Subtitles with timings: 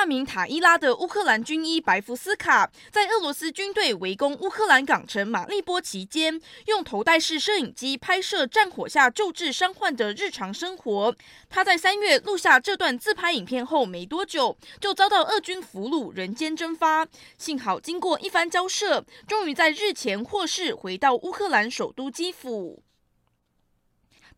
[0.00, 11.14] 化名塔伊拉的乌克兰军医白福斯卡，在俄罗斯军队围攻乌克兰港城马利波期间，用头戴式摄影机拍摄战火下救治伤患的日常生活。
[11.50, 17.06] 他在三月录下这段自拍影片后没多久，就遭到俄军俘虏，人间蒸发。
[17.36, 22.82] 幸好经过一番交涉，终于在日前获释，回到乌克兰首都基辅。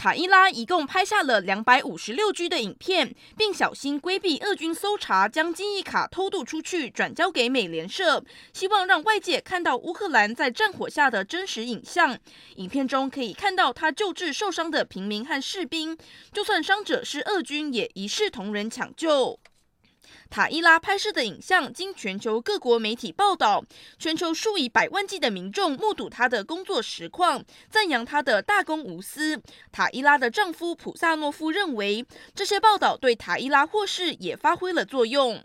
[0.00, 8.24] 卡伊拉一共拍下了两百五十六 G 的影片，并小心规避俄军搜查，将记忆卡偷渡出去，转交给美联社，
[8.54, 12.18] 希望让外界看到乌克兰在战火下的真实影像。
[12.56, 15.94] 影片中可以看到他救治受伤的平民和士兵，
[16.32, 19.38] 就算伤者是俄军，也一视同仁抢救。
[20.30, 23.62] 塔伊拉拍摄的影像经全球各国媒体报道，
[23.98, 29.40] 全球数以百万计的民众目睹他的工作实况，赞扬他的大公无私。
[29.70, 35.38] 塔伊拉的丈夫普萨诺夫认为，这些报道对塔伊拉获释也发挥了作用。